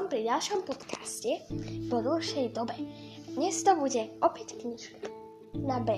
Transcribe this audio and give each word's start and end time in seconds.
som 0.00 0.08
pri 0.08 0.24
ďalšom 0.32 0.64
podcaste 0.64 1.44
po 1.92 2.00
dlhšej 2.00 2.56
dobe. 2.56 2.72
Dnes 3.36 3.60
to 3.60 3.76
bude 3.76 4.00
opäť 4.24 4.56
knižka 4.56 4.96
na 5.60 5.76
B 5.76 5.92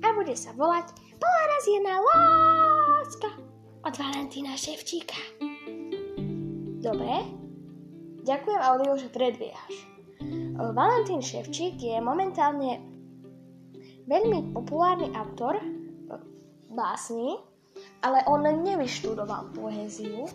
a 0.00 0.06
bude 0.16 0.32
sa 0.32 0.56
volať 0.56 0.88
Polaraziená 1.20 2.00
láska 2.00 3.28
od 3.84 3.92
Valentína 4.00 4.56
Ševčíka. 4.56 5.20
Dobre, 6.80 7.28
ďakujem 8.24 8.60
Audio, 8.64 8.96
že 8.96 9.12
predbiehaš. 9.12 9.76
Valentín 10.56 11.20
Ševčík 11.20 11.76
je 11.76 12.00
momentálne 12.00 12.80
veľmi 14.08 14.56
populárny 14.56 15.12
autor 15.12 15.60
básni, 16.72 17.36
ale 18.02 18.24
on 18.28 18.44
nevyštudoval 18.44 19.52
poéziu, 19.56 20.28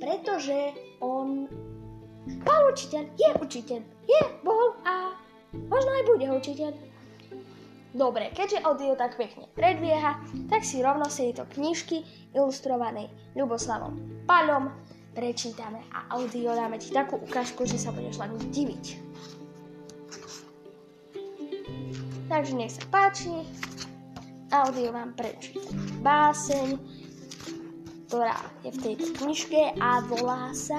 pretože 0.00 0.74
on 1.00 1.48
bol 2.42 2.60
učiteľ, 2.74 3.04
je 3.14 3.30
učiteľ, 3.38 3.80
je, 4.04 4.22
bol 4.42 4.74
a 4.82 5.14
možno 5.70 5.90
aj 5.94 6.04
bude 6.10 6.26
učiteľ. 6.32 6.72
Dobre, 7.96 8.28
keďže 8.36 8.60
audio 8.60 8.92
tak 8.92 9.16
pekne 9.16 9.48
predbieha, 9.56 10.20
tak 10.52 10.68
si 10.68 10.84
rovno 10.84 11.08
z 11.08 11.32
tejto 11.32 11.48
knižky 11.56 12.04
ilustrovanej 12.36 13.08
Ľuboslavom 13.32 14.26
Palom 14.28 14.68
prečítame 15.16 15.80
a 15.96 16.12
audio 16.12 16.52
dáme 16.52 16.76
ti 16.76 16.92
takú 16.92 17.16
ukážku, 17.16 17.64
že 17.64 17.80
sa 17.80 17.88
budeš 17.88 18.20
len 18.20 18.36
diviť. 18.52 18.84
Takže 22.28 22.52
nech 22.52 22.76
sa 22.76 22.84
páči, 22.92 23.32
audio 24.52 24.92
vám 24.92 25.16
prečíta 25.16 25.72
báseň, 26.04 26.76
ktorá 28.06 28.38
je 28.62 28.70
v 28.70 28.82
tejto 28.82 29.06
knižke 29.18 29.74
a 29.82 30.00
volá 30.06 30.54
sa... 30.54 30.78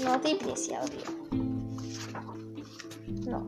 No, 0.00 0.16
typni 0.16 0.56
si 0.56 0.72
audio. 0.72 1.04
No. 3.28 3.44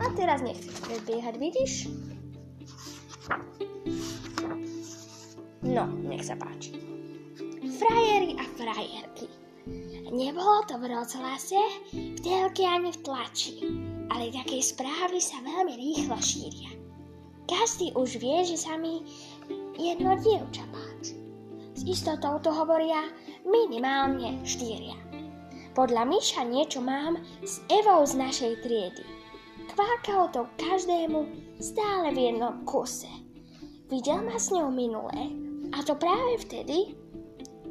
A 0.00 0.06
teraz 0.16 0.40
nechceš 0.40 0.72
predbiehať, 0.88 1.34
vidíš? 1.36 1.72
No, 5.60 5.84
nech 6.08 6.24
sa 6.24 6.32
páči. 6.40 6.80
Frajeri 7.76 8.40
a 8.40 8.44
frajerky. 8.56 9.28
Nebolo 10.08 10.64
to 10.64 10.80
v 10.80 10.88
rozhlase, 10.88 11.60
v 11.92 12.18
telke 12.24 12.64
ani 12.64 12.88
v 12.88 12.98
tlači, 13.04 13.60
ale 14.08 14.32
také 14.32 14.64
správy 14.64 15.20
sa 15.20 15.36
veľmi 15.44 15.76
rýchlo 15.76 16.16
šíria. 16.16 16.72
Každý 17.44 17.92
už 17.92 18.16
vie, 18.16 18.44
že 18.48 18.56
sa 18.56 18.80
mi 18.80 19.04
jedno 19.78 20.18
dievča 20.18 20.66
páči. 20.74 21.14
S 21.78 21.86
istotou 21.86 22.42
to 22.42 22.50
hovoria 22.50 23.06
minimálne 23.46 24.42
štyria. 24.42 24.98
Podľa 25.78 26.10
Miša 26.10 26.42
niečo 26.42 26.82
mám 26.82 27.22
s 27.46 27.62
Evou 27.70 28.02
z 28.02 28.18
našej 28.18 28.52
triedy. 28.66 29.06
Kvákalo 29.70 30.26
to 30.34 30.42
každému 30.58 31.30
stále 31.62 32.10
v 32.10 32.18
jednom 32.18 32.66
kuse. 32.66 33.06
Videl 33.86 34.26
ma 34.26 34.34
s 34.34 34.50
ňou 34.50 34.74
minule 34.74 35.30
a 35.70 35.78
to 35.86 35.94
práve 35.94 36.42
vtedy, 36.42 36.98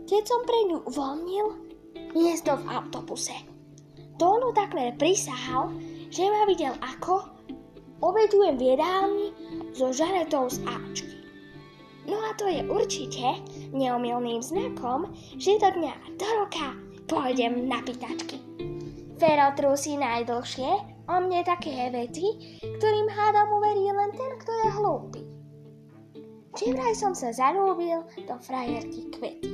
keď 0.07 0.23
som 0.23 0.41
pre 0.47 0.59
ňu 0.71 0.87
uvoľnil 0.87 1.45
miesta 2.15 2.55
v 2.55 2.63
autobuse. 2.71 3.35
Tónu 4.15 4.55
takmer 4.55 4.95
prisahal, 4.95 5.75
že 6.07 6.25
ma 6.31 6.47
videl 6.47 6.73
ako 6.79 7.27
obedujem 7.99 8.55
v 8.55 8.63
jedálni 8.73 9.27
so 9.75 9.91
žaretou 9.91 10.47
z 10.47 10.63
Ačky. 10.63 11.16
No 12.07 12.15
a 12.23 12.31
to 12.39 12.47
je 12.47 12.63
určite 12.71 13.43
neomilným 13.75 14.39
znakom, 14.39 15.11
že 15.35 15.59
do 15.59 15.67
dňa 15.75 15.93
do 16.15 16.27
roka 16.39 16.71
pôjdem 17.11 17.67
na 17.67 17.83
pýtačky. 17.83 18.39
Fero 19.19 19.51
trúsi 19.59 19.99
najdlhšie 19.99 20.71
o 21.11 21.15
mne 21.19 21.43
také 21.43 21.91
vety, 21.91 22.59
ktorým 22.79 23.07
hádam 23.11 23.49
uverí 23.59 23.91
len 23.91 24.11
ten, 24.15 24.31
kto 24.39 24.51
je 24.55 24.67
hlúpy. 24.79 25.21
Či 26.55 26.73
vraj 26.73 26.95
som 26.95 27.11
sa 27.11 27.35
zalúbil 27.35 28.01
do 28.23 28.35
frajerky 28.39 29.11
kvety. 29.13 29.51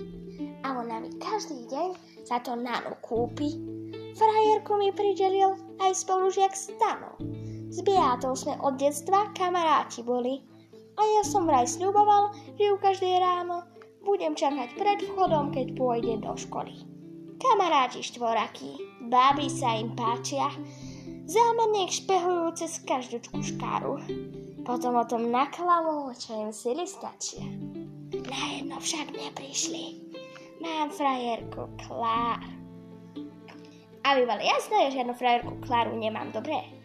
A 0.64 0.78
ona 0.80 1.04
mi 1.04 1.12
každý 1.20 1.68
deň 1.68 1.90
za 2.24 2.40
to 2.46 2.56
nano 2.56 2.96
kúpi. 3.04 3.50
Frajerku 4.14 4.78
mi 4.78 4.94
pridelil 4.94 5.58
aj 5.82 5.92
spolužiak 6.06 6.54
Stano. 6.54 7.18
S 7.74 7.82
Beatou 7.82 8.38
sme 8.38 8.56
od 8.62 8.78
detstva 8.78 9.34
kamaráti 9.34 10.06
boli 10.06 10.53
a 10.94 11.02
ja 11.02 11.24
som 11.26 11.50
vraj 11.50 11.66
sľuboval, 11.66 12.34
že 12.58 12.70
ju 12.70 12.76
každé 12.78 13.18
ráno 13.18 13.66
budem 14.04 14.36
čakať 14.36 14.76
pred 14.78 15.00
vchodom, 15.10 15.50
keď 15.50 15.68
pôjde 15.74 16.14
do 16.22 16.34
školy. 16.38 16.76
Kamaráti 17.40 18.06
štvorakí, 18.06 19.04
báby 19.10 19.48
sa 19.52 19.76
im 19.76 19.96
páčia, 19.98 20.48
zámerne 21.28 21.90
ich 21.90 22.04
špehujú 22.04 22.56
cez 22.56 22.80
každúčku 22.84 23.42
škáru. 23.42 24.00
Potom 24.64 24.96
o 24.96 25.04
tom 25.04 25.28
naklamú, 25.28 26.12
čo 26.16 26.40
im 26.40 26.52
sily 26.56 26.88
stačia. 26.88 27.44
Na 28.14 28.42
jedno 28.56 28.80
však 28.80 29.12
neprišli. 29.12 30.14
Mám 30.64 30.96
frajerku 30.96 31.68
Klár. 31.84 32.40
Aby 34.04 34.22
bolo 34.24 34.40
jasné, 34.40 34.96
žiadnu 34.96 35.16
frajerku 35.16 35.60
Kláru 35.68 36.00
nemám, 36.00 36.32
dobre? 36.32 36.83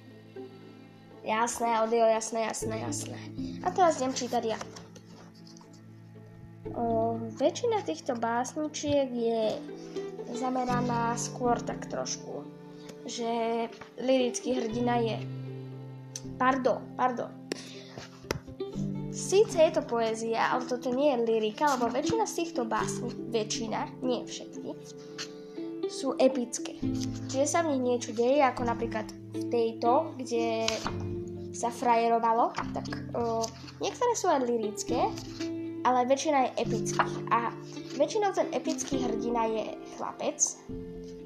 Jasné, 1.28 1.76
audio, 1.76 2.08
jasné, 2.08 2.48
jasné, 2.48 2.80
jasné. 2.80 3.18
A 3.60 3.68
teraz 3.68 4.00
idem 4.00 4.16
čítať 4.16 4.42
ja. 4.48 4.56
O, 6.72 7.20
väčšina 7.36 7.84
týchto 7.84 8.16
básničiek 8.16 9.12
je 9.12 9.60
zameraná 10.40 11.12
skôr 11.20 11.60
tak 11.60 11.84
trošku, 11.92 12.48
že 13.04 13.28
lirický 14.00 14.56
hrdina 14.56 15.04
je... 15.04 15.16
Pardon, 16.40 16.80
pardon. 16.96 17.28
Sice 19.12 19.68
je 19.68 19.72
to 19.76 19.84
poézia, 19.84 20.48
ale 20.48 20.64
toto 20.64 20.88
nie 20.96 21.12
je 21.12 21.28
lyrika, 21.28 21.76
lebo 21.76 21.92
väčšina 21.92 22.24
z 22.24 22.36
týchto 22.40 22.64
básní, 22.64 23.12
väčšina, 23.28 24.00
nie 24.00 24.24
všetky, 24.24 24.70
sú 25.92 26.16
epické. 26.16 26.80
Čiže 27.28 27.44
sa 27.44 27.60
v 27.60 27.76
nich 27.76 27.84
niečo 27.84 28.16
deje, 28.16 28.40
ako 28.40 28.64
napríklad 28.64 29.04
v 29.36 29.44
tejto, 29.52 30.16
kde 30.16 30.64
sa 31.52 31.72
frajerovalo, 31.72 32.52
tak 32.76 32.86
uh, 33.16 33.44
niektoré 33.80 34.12
sú 34.14 34.28
aj 34.28 34.44
lirické, 34.44 35.00
ale 35.86 36.04
väčšina 36.04 36.38
je 36.44 36.50
epických. 36.68 37.14
A 37.32 37.52
väčšinou 37.96 38.30
ten 38.36 38.48
epický 38.52 39.00
hrdina 39.00 39.42
je 39.48 39.64
chlapec, 39.96 40.38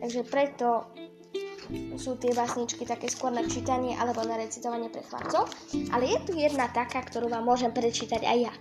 takže 0.00 0.20
preto 0.28 0.86
sú 1.96 2.18
tie 2.20 2.34
básničky 2.34 2.84
také 2.84 3.08
skôr 3.08 3.32
na 3.32 3.46
čítanie 3.46 3.96
alebo 3.96 4.20
na 4.26 4.36
recitovanie 4.36 4.92
pre 4.92 5.00
chlapcov. 5.06 5.48
Ale 5.94 6.04
je 6.04 6.18
tu 6.28 6.32
jedna 6.36 6.68
taká, 6.68 7.00
ktorú 7.06 7.30
vám 7.32 7.46
môžem 7.46 7.72
prečítať 7.72 8.22
aj 8.22 8.38
ja. 8.50 8.54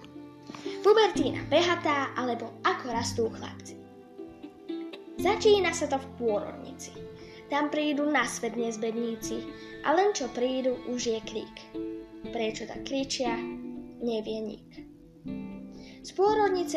Pubertína 0.81 1.45
behatá 1.49 2.13
alebo 2.17 2.49
ako 2.65 2.85
rastú 2.89 3.23
chlapci. 3.29 3.77
Začína 5.21 5.69
sa 5.69 5.85
to 5.85 6.01
v 6.01 6.07
pôrodnici. 6.17 6.89
Tam 7.51 7.67
prídu 7.67 8.07
na 8.07 8.23
svet 8.23 8.55
nezbedníci 8.55 9.43
a 9.83 9.91
len 9.91 10.15
čo 10.15 10.31
prídu, 10.31 10.79
už 10.87 11.11
je 11.11 11.19
krík. 11.19 11.55
Prečo 12.31 12.63
tak 12.63 12.87
kričia, 12.87 13.35
nevie 13.99 14.39
nik. 14.39 14.69
Z 16.01 16.15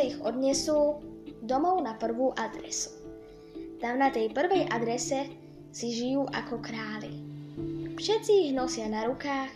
ich 0.03 0.19
odnesú 0.19 0.99
domov 1.47 1.79
na 1.79 1.95
prvú 1.95 2.35
adresu. 2.35 2.91
Tam 3.79 4.03
na 4.03 4.11
tej 4.11 4.35
prvej 4.35 4.67
adrese 4.69 5.31
si 5.71 5.95
žijú 5.95 6.27
ako 6.35 6.59
králi. 6.59 7.23
Všetci 7.95 8.51
ich 8.51 8.53
nosia 8.53 8.91
na 8.91 9.07
rukách, 9.07 9.55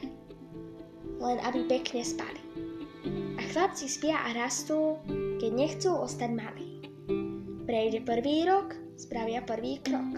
len 1.19 1.39
aby 1.43 1.67
pekne 1.67 2.07
spali. 2.07 2.43
A 3.37 3.43
chlapci 3.51 3.91
spia 3.91 4.23
a 4.23 4.39
rastú, 4.39 5.03
keď 5.43 5.51
nechcú 5.51 5.91
ostať 5.99 6.31
malí. 6.31 6.79
Prejde 7.67 8.07
prvý 8.07 8.47
rok, 8.47 8.79
spravia 8.95 9.43
prvý 9.43 9.83
krok. 9.83 10.15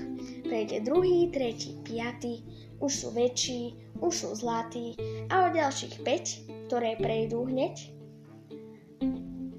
Prejde 0.51 0.83
druhý, 0.83 1.31
tretí, 1.31 1.79
piatý, 1.87 2.43
už 2.83 2.91
sú 2.91 3.09
väčší, 3.15 3.95
už 4.03 4.11
sú 4.11 4.29
zlatí 4.35 4.99
a 5.31 5.47
o 5.47 5.55
ďalších 5.55 6.03
5, 6.03 6.67
ktoré 6.67 6.99
prejdú 6.99 7.47
hneď, 7.47 7.79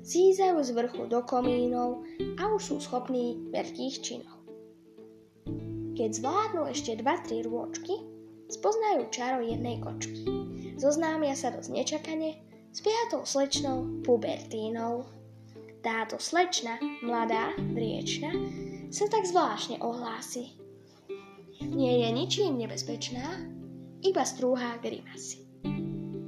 zízajú 0.04 0.60
z 0.60 0.70
vrchu 0.76 1.08
do 1.08 1.24
komínov 1.24 2.04
a 2.36 2.52
už 2.52 2.62
sú 2.62 2.76
schopní 2.84 3.40
veľkých 3.56 3.96
činov. 4.04 4.44
Keď 5.96 6.10
zvládnu 6.12 6.68
ešte 6.68 7.00
2-3 7.00 7.48
rôčky, 7.48 7.96
spoznajú 8.52 9.08
čaro 9.16 9.40
jednej 9.48 9.80
kočky. 9.80 10.28
Zoznámia 10.76 11.40
sa 11.40 11.56
dosť 11.56 11.72
nečakane 11.72 12.36
s 12.76 12.84
piatou 12.84 13.24
slečnou 13.24 14.04
pubertínou. 14.04 15.08
Táto 15.80 16.20
slečna, 16.20 16.84
mladá, 17.00 17.56
driečna, 17.56 18.36
sa 18.92 19.08
tak 19.08 19.24
zvláštne 19.24 19.80
ohlási. 19.80 20.61
Nie 21.62 22.06
je 22.06 22.10
ničím 22.10 22.58
nebezpečná, 22.58 23.38
iba 24.02 24.24
strúhá 24.26 24.82
grimasy. 24.82 25.46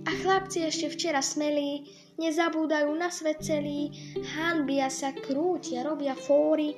A 0.06 0.12
chlapci 0.22 0.70
ešte 0.70 0.94
včera 0.94 1.26
smelí, 1.26 1.90
nezabúdajú 2.22 2.94
na 2.94 3.10
svet 3.10 3.42
celý, 3.42 3.90
hanbia 4.38 4.94
sa, 4.94 5.10
krútia, 5.10 5.82
robia 5.82 6.14
fóry, 6.14 6.78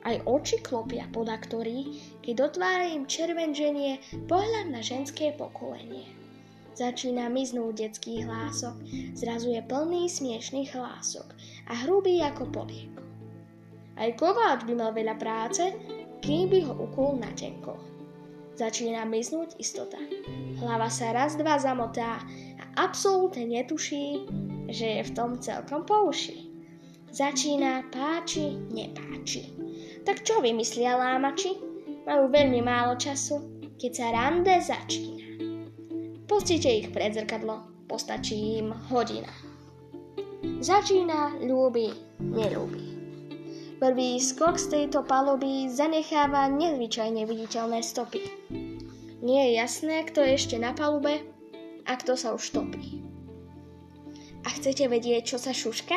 Aj 0.00 0.16
oči 0.24 0.64
klopia 0.64 1.04
podaktorí, 1.12 1.92
keď 2.24 2.48
dotvára 2.48 2.88
im 2.88 3.04
červenženie 3.04 4.24
pohľad 4.24 4.72
na 4.72 4.80
ženské 4.80 5.36
pokolenie. 5.36 6.08
Začína 6.72 7.28
miznúť 7.28 7.84
detský 7.84 8.24
hlások, 8.24 8.80
zrazu 9.12 9.52
je 9.52 9.60
plný 9.60 10.08
smiešných 10.08 10.72
hlások 10.72 11.28
a 11.68 11.84
hrubý 11.84 12.24
ako 12.24 12.48
polieko. 12.48 13.04
Aj 14.00 14.08
kováč 14.16 14.64
by 14.64 14.72
mal 14.72 14.96
veľa 14.96 15.20
práce, 15.20 15.68
kým 16.20 16.52
by 16.52 16.60
ho 16.68 16.72
ukul 16.88 17.16
na 17.16 17.28
tenkoch. 17.36 17.80
Začína 18.60 19.08
miznúť 19.08 19.56
istota. 19.56 19.96
Hlava 20.60 20.92
sa 20.92 21.16
raz, 21.16 21.32
dva 21.40 21.56
zamotá 21.56 22.20
a 22.60 22.64
absolútne 22.76 23.48
netuší, 23.48 24.28
že 24.68 25.00
je 25.00 25.02
v 25.08 25.14
tom 25.16 25.40
celkom 25.40 25.88
po 25.88 26.12
uši. 26.12 26.52
Začína 27.10 27.88
páči, 27.88 28.60
nepáči. 28.68 29.56
Tak 30.04 30.22
čo 30.22 30.44
vymyslia 30.44 30.94
lámači? 30.94 31.56
Majú 32.04 32.28
veľmi 32.28 32.60
málo 32.60 33.00
času, 33.00 33.64
keď 33.80 33.92
sa 33.96 34.06
rande 34.12 34.54
začína. 34.60 35.26
Pustite 36.28 36.68
ich 36.68 36.92
pred 36.92 37.16
zrkadlo, 37.16 37.64
postačí 37.88 38.60
im 38.60 38.76
hodina. 38.92 39.32
Začína, 40.60 41.40
ľúbi, 41.40 41.90
nelúbi. 42.20 42.99
Prvý 43.80 44.20
skok 44.20 44.60
z 44.60 44.66
tejto 44.76 45.08
paluby 45.08 45.72
zanecháva 45.72 46.52
nezvyčajne 46.52 47.24
viditeľné 47.24 47.80
stopy. 47.80 48.20
Nie 49.24 49.40
je 49.48 49.52
jasné, 49.56 50.04
kto 50.04 50.20
je 50.20 50.36
ešte 50.36 50.60
na 50.60 50.76
palube 50.76 51.24
a 51.88 51.92
kto 51.96 52.12
sa 52.12 52.36
už 52.36 52.44
topí. 52.52 53.00
A 54.44 54.52
chcete 54.52 54.84
vedieť, 54.84 55.32
čo 55.32 55.40
sa 55.40 55.56
šušká? 55.56 55.96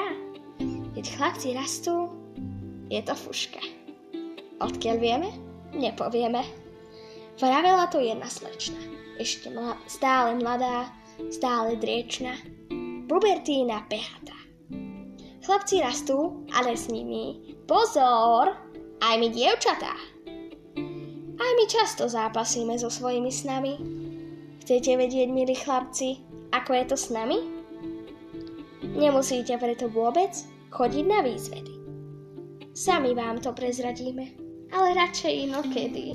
Keď 0.95 1.06
chlapci 1.12 1.51
rastú, 1.59 2.07
je 2.88 3.03
to 3.03 3.19
fuška. 3.19 3.59
Odkiaľ 4.63 4.97
vieme? 5.03 5.29
Nepovieme. 5.75 6.39
Vravela 7.36 7.91
to 7.91 8.00
jedna 8.00 8.31
slečna. 8.31 8.79
Ešte 9.19 9.51
mla- 9.51 9.75
stále 9.91 10.39
mladá, 10.39 10.88
stále 11.36 11.75
driečna. 11.75 12.31
Pubertína 13.12 13.83
pehata. 13.91 14.39
Chlapci 15.44 15.83
rastú, 15.83 16.47
ale 16.56 16.79
s 16.79 16.88
nimi 16.88 17.52
pozor, 17.68 18.56
aj 19.04 19.15
my 19.19 19.27
dievčatá. 19.31 19.94
Aj 21.33 21.51
my 21.60 21.65
často 21.68 22.07
zápasíme 22.07 22.77
so 22.80 22.88
svojimi 22.88 23.31
snami. 23.31 23.74
Chcete 24.63 24.95
vedieť, 24.95 25.27
milí 25.27 25.60
chlapci, 25.60 26.24
ako 26.56 26.71
je 26.71 26.86
to 26.88 26.95
s 26.95 27.07
nami? 27.12 27.39
Nemusíte 28.94 29.57
preto 29.60 29.89
vôbec 29.89 30.31
chodiť 30.71 31.06
na 31.07 31.19
výzvedy. 31.25 31.74
Sami 32.74 33.13
vám 33.13 33.42
to 33.44 33.51
prezradíme, 33.54 34.33
ale 34.71 34.98
radšej 34.98 35.33
inokedy. 35.50 36.06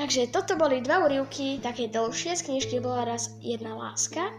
Takže 0.00 0.32
toto 0.32 0.56
boli 0.56 0.80
dva 0.80 1.04
úrivky, 1.04 1.60
také 1.60 1.92
dlhšie, 1.92 2.32
z 2.32 2.42
knižky 2.48 2.76
bola 2.80 3.04
raz 3.04 3.36
jedna 3.44 3.76
láska. 3.76 4.32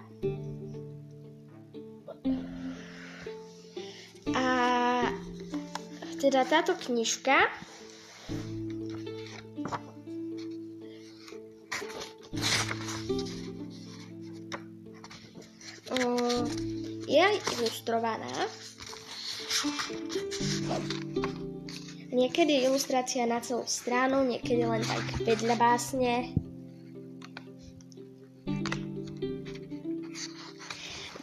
Teda 6.21 6.45
táto 6.45 6.77
knižka 6.77 7.49
je 17.09 17.19
aj 17.19 17.35
ilustrovaná. 17.57 18.35
Niekedy 22.13 22.51
je 22.53 22.65
ilustrácia 22.69 23.25
na 23.25 23.41
celú 23.41 23.65
stranu, 23.65 24.21
niekedy 24.21 24.61
len 24.61 24.85
tak 24.85 25.25
vedľa 25.25 25.55
básne. 25.57 26.37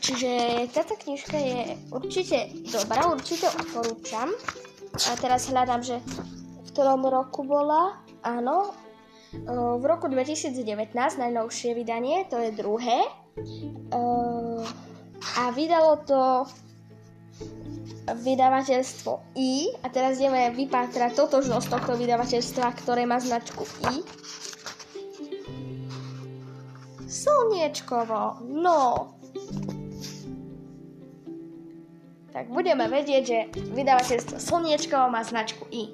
Čiže 0.02 0.32
táto 0.72 0.96
knižka 0.98 1.38
je 1.38 1.60
určite 1.92 2.50
dobrá, 2.72 3.06
určite 3.12 3.46
odporúčam. 3.52 4.32
A 5.06 5.14
teraz 5.14 5.46
hľadám, 5.46 5.86
že 5.86 6.02
v 6.66 6.68
ktorom 6.74 7.06
roku 7.06 7.46
bola. 7.46 8.02
Áno, 8.26 8.74
v 9.78 9.84
roku 9.84 10.10
2019, 10.10 10.96
najnovšie 10.96 11.76
vydanie, 11.76 12.26
to 12.26 12.40
je 12.40 12.50
druhé 12.56 13.06
a 15.36 15.42
vydalo 15.52 16.02
to 16.02 16.48
vydavateľstvo 18.08 19.36
I 19.36 19.68
a 19.84 19.92
teraz 19.92 20.16
ideme 20.16 20.48
vypátrať 20.56 21.12
totožnosť 21.12 21.68
tohto 21.68 21.92
vydavateľstva, 22.00 22.72
ktoré 22.80 23.04
má 23.04 23.20
značku 23.20 23.68
I. 23.92 24.00
Slniečkovo, 27.04 28.48
no. 28.48 29.12
Tak 32.38 32.55
budeme 32.55 32.87
vedieť, 32.87 33.23
že 33.26 33.38
vydavateľstvo 33.75 34.38
Slniečkovo 34.38 35.11
má 35.11 35.26
značku 35.26 35.67
I. 35.75 35.90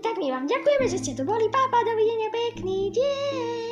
Tak 0.00 0.16
my 0.16 0.32
vám 0.32 0.48
ďakujeme, 0.48 0.88
že 0.88 0.96
ste 0.96 1.12
tu 1.12 1.28
boli, 1.28 1.52
pápa, 1.52 1.84
dovidenia, 1.84 2.32
pekný 2.32 2.88
deň. 2.96 3.69